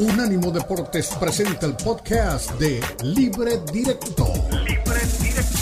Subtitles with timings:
[0.00, 4.24] Unánimo Deportes presenta el podcast de Libre Directo.
[4.64, 5.58] Libre Directo.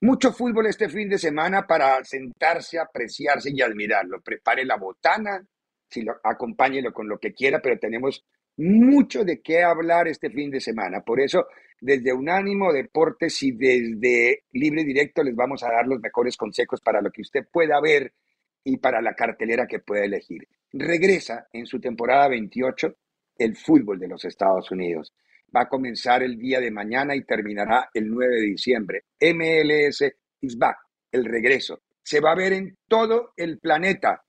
[0.00, 4.22] Mucho fútbol este fin de semana para sentarse, apreciarse y admirarlo.
[4.22, 5.44] Prepare la botana,
[5.90, 8.24] si lo, acompáñelo con lo que quiera, pero tenemos
[8.56, 11.02] mucho de qué hablar este fin de semana.
[11.02, 11.46] Por eso,
[11.82, 17.02] desde Unánimo Deportes y desde Libre Directo les vamos a dar los mejores consejos para
[17.02, 18.14] lo que usted pueda ver
[18.62, 20.46] y para la cartelera que pueda elegir.
[20.72, 22.94] Regresa en su temporada 28
[23.36, 25.12] el fútbol de los Estados Unidos.
[25.54, 29.04] Va a comenzar el día de mañana y terminará el 9 de diciembre.
[29.20, 30.04] MLS
[30.40, 30.76] is back,
[31.10, 31.82] el regreso.
[32.00, 34.22] Se va a ver en todo el planeta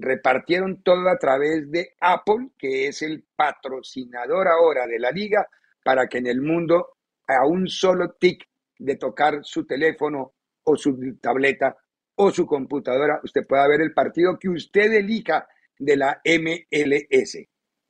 [0.00, 5.48] repartieron todo a través de Apple, que es el patrocinador ahora de la liga,
[5.82, 6.94] para que en el mundo
[7.26, 8.44] a un solo tic
[8.78, 10.32] de tocar su teléfono
[10.64, 11.76] o su tableta
[12.16, 15.46] o su computadora, usted pueda ver el partido que usted elija
[15.78, 17.38] de la MLS.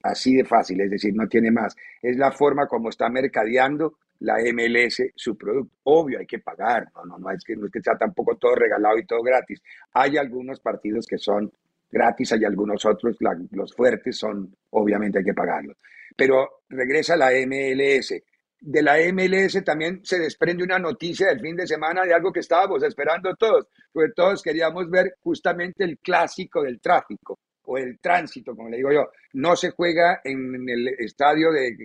[0.03, 1.75] Así de fácil, es decir, no tiene más.
[2.03, 5.77] Es la forma como está mercadeando la MLS su producto.
[5.85, 8.55] Obvio, hay que pagar, no, no, no es que, no es que sea tampoco todo
[8.55, 9.63] regalado y todo gratis.
[9.93, 11.51] Hay algunos partidos que son
[11.91, 13.17] gratis, hay algunos otros,
[13.51, 15.77] los fuertes son, obviamente hay que pagarlos.
[16.19, 18.13] Pero regresa la MLS.
[18.61, 22.41] De la MLS también se desprende una noticia del fin de semana de algo que
[22.41, 28.57] estábamos esperando todos, porque todos queríamos ver justamente el clásico del tráfico o el tránsito,
[28.57, 29.11] como le digo yo.
[29.35, 31.77] No se juega en el estadio de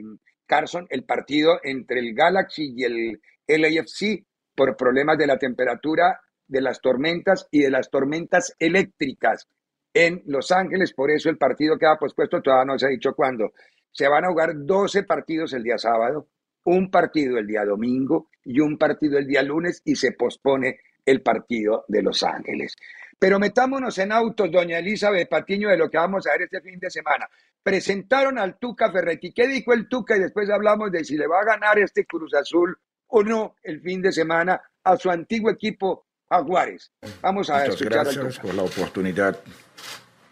[0.48, 4.26] Carson el partido entre el Galaxy y el LAFC
[4.56, 9.48] por problemas de la temperatura, de las tormentas y de las tormentas eléctricas
[9.94, 13.54] en Los Ángeles, por eso el partido queda pospuesto, todavía no se ha dicho cuándo.
[13.94, 16.28] Se van a jugar 12 partidos el día sábado,
[16.66, 21.22] un partido el día domingo y un partido el día lunes y se pospone el
[21.22, 22.76] partido de Los Ángeles.
[23.20, 26.80] Pero metámonos en autos, doña Elizabeth Patiño, de lo que vamos a ver este fin
[26.80, 27.30] de semana.
[27.62, 29.32] Presentaron al Tuca Ferretti.
[29.32, 30.18] ¿Qué dijo el Tuca?
[30.18, 33.80] Y después hablamos de si le va a ganar este Cruz Azul o no el
[33.82, 36.92] fin de semana a su antiguo equipo Jaguares.
[37.22, 39.40] Vamos a Muchas gracias por la oportunidad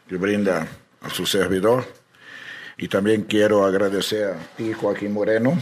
[0.10, 0.68] que brinda
[1.02, 2.01] a su servidor.
[2.82, 5.56] Y también quiero agradecer a ti, Joaquín Moreno,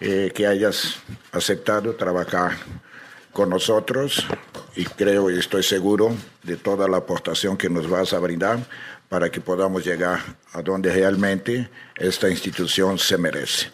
[0.00, 0.96] eh, que hayas
[1.30, 2.56] aceptado trabajar
[3.32, 4.26] con nosotros
[4.74, 8.58] y creo y estoy seguro de toda la aportación que nos vas a brindar
[9.08, 10.18] para que podamos llegar
[10.52, 13.68] a donde realmente esta institución se merece.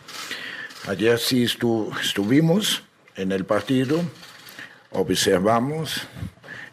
[0.87, 2.83] Ayer sí estuvimos
[3.17, 4.03] en el partido,
[4.91, 6.07] observamos,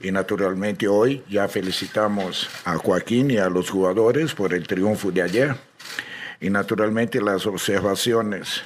[0.01, 5.21] y naturalmente hoy ya felicitamos a Joaquín y a los jugadores por el triunfo de
[5.21, 5.70] ayer.
[6.41, 8.63] Y naturalmente las observaciones,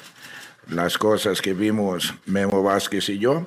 [0.69, 3.45] las cosas que vimos Memo Vázquez y yo,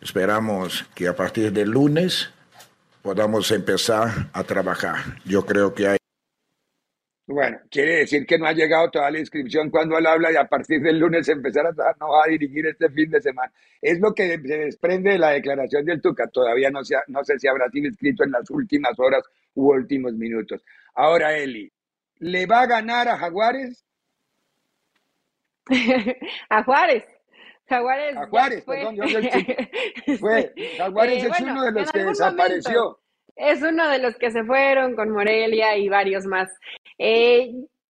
[0.00, 2.30] esperamos que a partir del lunes
[3.02, 4.96] podamos empezar a trabajar.
[5.24, 5.96] Yo creo que hay
[7.28, 10.46] bueno, quiere decir que no ha llegado toda la inscripción cuando él habla y a
[10.46, 13.52] partir del lunes empezar a no va a dirigir este fin de semana.
[13.82, 16.28] Es lo que se desprende de la declaración del Tuca.
[16.28, 20.62] Todavía no, no sé si habrá sido inscrito en las últimas horas u últimos minutos.
[20.94, 21.68] Ahora, Eli,
[22.18, 23.84] ¿le va a ganar a Jaguares?
[26.48, 27.04] a Juárez.
[27.68, 28.16] Jaguares.
[28.16, 29.04] A Juárez, perdón, yo
[30.18, 33.00] fue, Jaguares eh, es uno de los que desapareció
[33.36, 36.50] es uno de los que se fueron con Morelia y varios más.
[36.98, 37.52] Eh,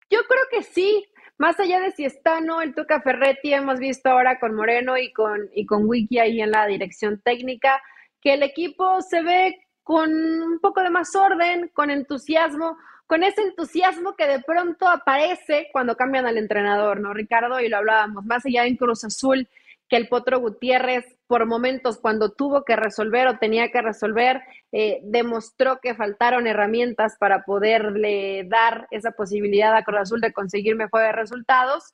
[0.10, 1.06] yo creo que sí,
[1.38, 5.14] más allá de si está no el Tuca Ferretti, hemos visto ahora con Moreno y
[5.14, 7.80] con, y con Wiki ahí en la dirección técnica,
[8.20, 12.76] que el equipo se ve con un poco de más orden, con entusiasmo,
[13.08, 17.60] con ese entusiasmo que de pronto aparece cuando cambian al entrenador, ¿no, Ricardo?
[17.62, 19.48] Y lo hablábamos, más allá en Cruz Azul,
[19.88, 24.42] que el Potro Gutiérrez por momentos cuando tuvo que resolver o tenía que resolver,
[24.72, 30.76] eh, demostró que faltaron herramientas para poderle dar esa posibilidad a Cruz Azul de conseguir
[30.76, 31.94] mejores resultados.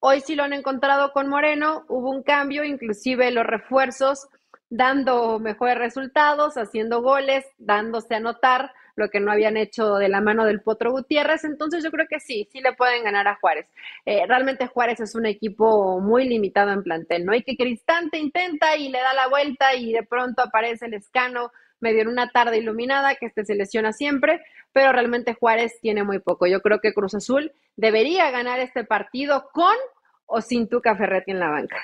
[0.00, 4.28] Hoy sí lo han encontrado con Moreno, hubo un cambio, inclusive los refuerzos
[4.70, 10.20] dando mejores resultados, haciendo goles, dándose a notar lo que no habían hecho de la
[10.20, 11.44] mano del Potro Gutiérrez.
[11.44, 13.66] Entonces yo creo que sí, sí le pueden ganar a Juárez.
[14.04, 17.32] Eh, realmente Juárez es un equipo muy limitado en plantel, ¿no?
[17.32, 21.50] hay que Cristante intenta y le da la vuelta y de pronto aparece el escano
[21.80, 24.40] medio en una tarde iluminada, que este se lesiona siempre,
[24.72, 26.46] pero realmente Juárez tiene muy poco.
[26.46, 29.76] Yo creo que Cruz Azul debería ganar este partido con
[30.26, 31.76] o sin Tuca Ferretti en la banca.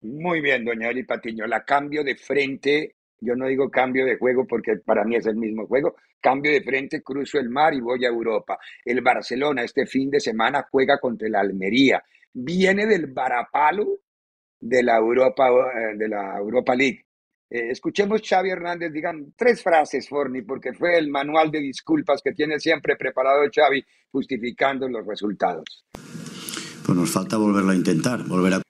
[0.00, 1.46] Muy bien, doña Eli Patiño.
[1.46, 5.36] La cambio de frente yo no digo cambio de juego porque para mí es el
[5.36, 5.96] mismo juego.
[6.20, 8.58] Cambio de frente, cruzo el mar y voy a Europa.
[8.84, 12.02] El Barcelona este fin de semana juega contra el Almería.
[12.32, 14.00] Viene del Barapalo
[14.60, 17.04] de la Europa, eh, de la Europa League.
[17.50, 22.32] Eh, escuchemos Xavi Hernández, digan tres frases, Forni, porque fue el manual de disculpas que
[22.32, 25.84] tiene siempre preparado Xavi justificando los resultados.
[26.84, 28.67] Pues nos falta volverlo a intentar, volver a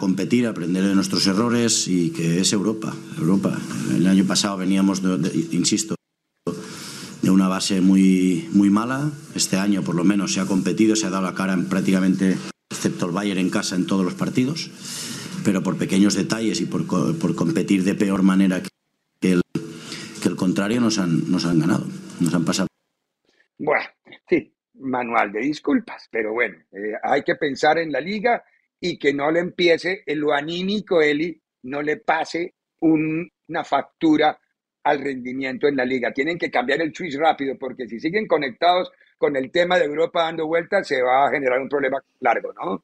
[0.00, 2.94] competir, aprender de nuestros errores y que es Europa.
[3.18, 3.56] Europa.
[3.94, 5.02] El año pasado veníamos,
[5.52, 5.94] insisto,
[7.20, 9.12] de una base muy, muy mala.
[9.34, 12.38] Este año, por lo menos, se ha competido, se ha dado la cara en prácticamente,
[12.70, 14.70] excepto el Bayern en casa, en todos los partidos.
[15.44, 18.62] Pero por pequeños detalles y por, por competir de peor manera
[19.20, 21.86] que el, contrario, nos han, nos han ganado,
[22.20, 22.68] nos han pasado.
[23.58, 23.84] Bueno,
[24.26, 28.42] sí, manual de disculpas, pero bueno, eh, hay que pensar en la liga
[28.80, 34.38] y que no le empiece en lo anímico, Eli, no le pase una factura
[34.82, 36.12] al rendimiento en la liga.
[36.12, 40.22] Tienen que cambiar el switch rápido porque si siguen conectados con el tema de Europa
[40.22, 42.82] dando vueltas, se va a generar un problema largo, ¿no?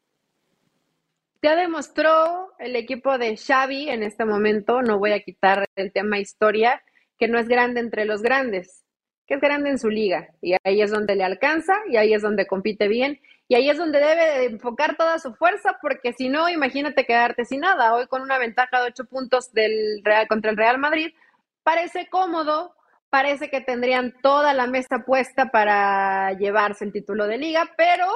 [1.42, 6.18] Ya demostró el equipo de Xavi en este momento, no voy a quitar el tema
[6.18, 6.82] historia,
[7.18, 8.84] que no es grande entre los grandes,
[9.26, 10.28] que es grande en su liga.
[10.42, 13.20] Y ahí es donde le alcanza y ahí es donde compite bien.
[13.48, 17.60] Y ahí es donde debe enfocar toda su fuerza, porque si no, imagínate quedarte sin
[17.60, 17.94] nada.
[17.94, 21.14] Hoy con una ventaja de ocho puntos del Real contra el Real Madrid,
[21.62, 22.74] parece cómodo,
[23.08, 28.06] parece que tendrían toda la mesa puesta para llevarse el título de liga, pero,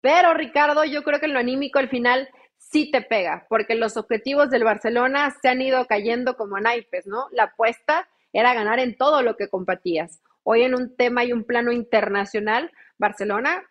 [0.00, 3.96] pero Ricardo, yo creo que en lo anímico al final sí te pega, porque los
[3.96, 7.28] objetivos del Barcelona se han ido cayendo como naipes, ¿no?
[7.30, 10.20] La apuesta era ganar en todo lo que compartías.
[10.42, 13.62] Hoy en un tema y un plano internacional, Barcelona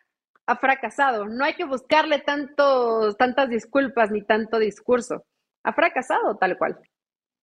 [0.47, 1.25] ha fracasado.
[1.25, 5.25] No hay que buscarle tantos, tantas disculpas ni tanto discurso.
[5.63, 6.79] Ha fracasado tal cual.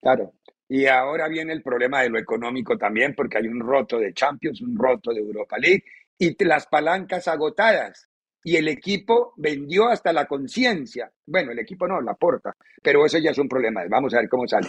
[0.00, 0.32] Claro.
[0.68, 4.62] Y ahora viene el problema de lo económico también, porque hay un roto de Champions,
[4.62, 5.84] un roto de Europa League
[6.18, 8.08] y las palancas agotadas.
[8.46, 11.10] Y el equipo vendió hasta la conciencia.
[11.26, 13.82] Bueno, el equipo no, la porta, pero eso ya es un problema.
[13.88, 14.68] Vamos a ver cómo sale.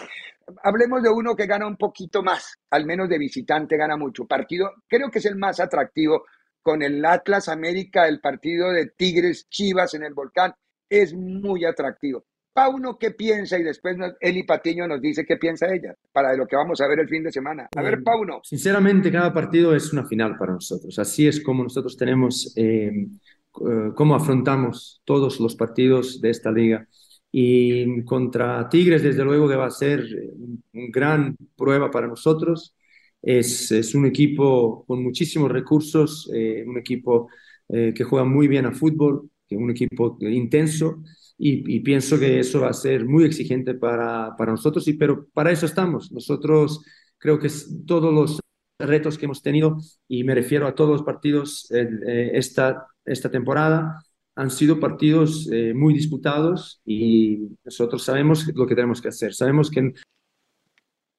[0.62, 4.26] Hablemos de uno que gana un poquito más, al menos de visitante gana mucho.
[4.26, 6.24] Partido, creo que es el más atractivo
[6.66, 10.52] con el Atlas América, el partido de Tigres Chivas en el Volcán,
[10.90, 12.24] es muy atractivo.
[12.52, 13.56] Pauno, ¿qué piensa?
[13.56, 16.98] Y después Eli Patiño nos dice qué piensa ella para lo que vamos a ver
[16.98, 17.68] el fin de semana.
[17.76, 18.40] A ver, Pauno.
[18.42, 20.98] Sinceramente, cada partido es una final para nosotros.
[20.98, 26.88] Así es como nosotros tenemos, eh, eh, cómo afrontamos todos los partidos de esta liga.
[27.30, 30.04] Y contra Tigres, desde luego que va a ser
[30.72, 32.74] una gran prueba para nosotros.
[33.22, 37.28] Es, es un equipo con muchísimos recursos, eh, un equipo
[37.68, 41.02] eh, que juega muy bien a fútbol, un equipo intenso
[41.38, 45.50] y, pienso que eso va a ser muy exigente para, para nosotros, y, pero para
[45.50, 46.10] eso estamos.
[46.12, 46.82] Nosotros
[47.18, 47.48] creo que
[47.86, 48.40] todos los
[48.78, 49.78] retos que hemos tenido,
[50.08, 54.02] y me refiero a todos los partidos eh, esta, esta temporada,
[54.34, 59.34] han sido partidos muy disputados y nosotros sabemos lo que tenemos que hacer.
[59.34, 59.80] Sabemos que...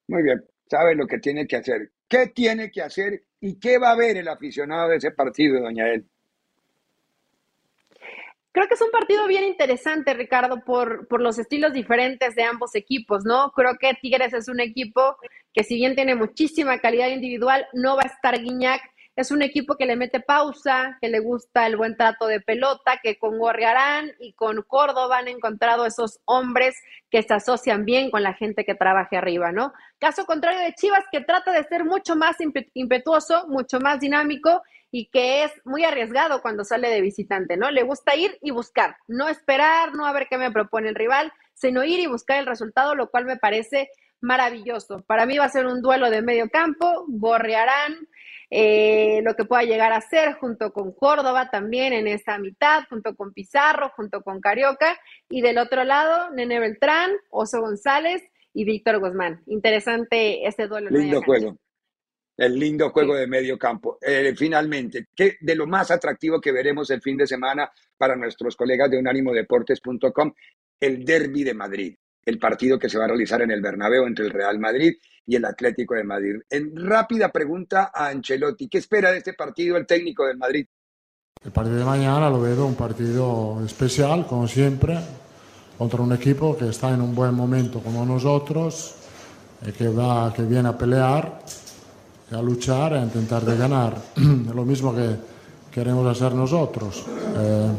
[0.06, 1.90] Muy bien sabe lo que tiene que hacer.
[2.08, 5.88] ¿Qué tiene que hacer y qué va a ver el aficionado de ese partido, doña
[5.88, 6.06] El?
[8.52, 12.74] Creo que es un partido bien interesante, Ricardo, por, por los estilos diferentes de ambos
[12.74, 13.52] equipos, ¿no?
[13.52, 15.16] Creo que Tigres es un equipo
[15.52, 18.80] que si bien tiene muchísima calidad individual, no va a estar Guiñac
[19.18, 23.00] es un equipo que le mete pausa, que le gusta el buen trato de pelota,
[23.02, 26.76] que con Gorriarán y con Córdoba han encontrado esos hombres
[27.10, 29.72] que se asocian bien con la gente que trabaje arriba, ¿no?
[29.98, 32.36] Caso contrario de Chivas, que trata de ser mucho más
[32.74, 37.72] impetuoso, mucho más dinámico y que es muy arriesgado cuando sale de visitante, ¿no?
[37.72, 41.32] Le gusta ir y buscar, no esperar, no a ver qué me propone el rival,
[41.54, 45.02] sino ir y buscar el resultado, lo cual me parece maravilloso.
[45.06, 48.08] Para mí va a ser un duelo de medio campo, Gorriarán,
[48.50, 53.14] eh, lo que pueda llegar a ser junto con Córdoba también en esa mitad, junto
[53.14, 54.98] con Pizarro, junto con Carioca,
[55.28, 58.22] y del otro lado, Nene Beltrán, Oso González
[58.54, 59.42] y Víctor Guzmán.
[59.46, 60.90] Interesante este duelo.
[60.90, 61.58] Lindo juego.
[62.36, 63.98] El lindo juego de medio campo.
[64.00, 68.54] Eh, finalmente, ¿qué, de lo más atractivo que veremos el fin de semana para nuestros
[68.54, 70.32] colegas de unánimodeportes.com,
[70.80, 71.96] el derby de Madrid
[72.28, 74.92] el partido que se va a realizar en el Bernabéu entre el Real Madrid
[75.26, 76.34] y el Atlético de Madrid.
[76.50, 80.66] En rápida pregunta a Ancelotti, ¿qué espera de este partido el técnico del Madrid?
[81.42, 84.98] El partido de mañana lo veo un partido especial, como siempre,
[85.78, 88.94] contra un equipo que está en un buen momento como nosotros,
[89.66, 91.40] y que, va, que viene a pelear,
[92.30, 93.96] a luchar, a intentar de ganar.
[94.54, 95.16] lo mismo que
[95.72, 97.06] queremos hacer nosotros.
[97.38, 97.70] Eh,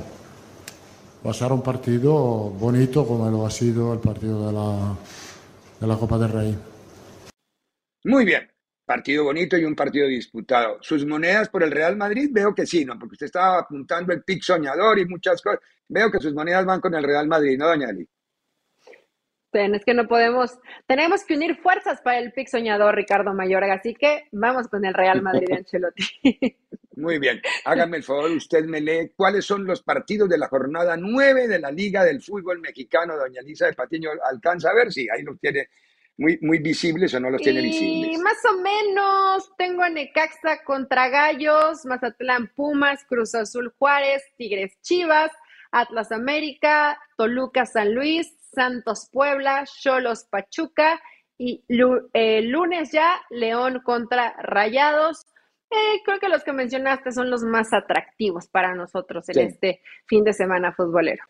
[1.26, 2.14] va a ser un partido
[2.50, 4.96] bonito como lo ha sido el partido de la,
[5.80, 6.58] de la Copa del Rey.
[8.06, 8.50] Muy bien,
[8.86, 10.78] partido bonito y un partido disputado.
[10.82, 12.30] ¿Sus monedas por el Real Madrid?
[12.32, 12.98] Veo que sí, ¿no?
[12.98, 15.60] Porque usted estaba apuntando el pic soñador y muchas cosas.
[15.88, 18.08] Veo que sus monedas van con el Real Madrid, ¿no, doña Ali?
[19.52, 23.96] Es que no podemos, tenemos que unir fuerzas para el pick soñador Ricardo Mayorga, así
[23.96, 26.58] que vamos con el Real Madrid de Ancelotti.
[27.00, 30.98] Muy bien, hágame el favor, usted me lee cuáles son los partidos de la jornada
[30.98, 33.16] 9 de la Liga del Fútbol Mexicano.
[33.16, 35.70] Doña Lisa de Patiño alcanza a ver si ahí los tiene
[36.18, 38.20] muy, muy visibles o no los tiene visibles.
[38.20, 45.32] Más o menos, tengo a Necaxa contra Gallos, Mazatlán Pumas, Cruz Azul Juárez, Tigres Chivas,
[45.72, 51.02] Atlas América, Toluca San Luis, Santos Puebla, Cholos Pachuca
[51.38, 51.64] y
[52.14, 55.26] eh, lunes ya León contra Rayados.
[55.72, 60.24] Eh, creo que los que mencionaste son los más atractivos para nosotros en este fin
[60.24, 61.24] de semana futbolero.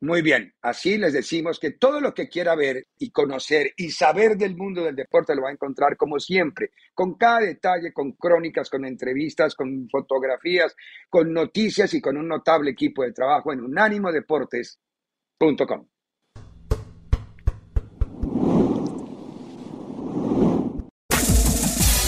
[0.00, 4.36] Muy bien, así les decimos que todo lo que quiera ver y conocer y saber
[4.36, 8.68] del mundo del deporte lo va a encontrar como siempre, con cada detalle, con crónicas,
[8.68, 10.76] con entrevistas, con fotografías,
[11.08, 15.86] con noticias y con un notable equipo de trabajo en unánimodeportes.com.